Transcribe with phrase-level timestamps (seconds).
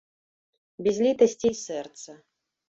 [0.87, 2.11] Без літасці і сэрца.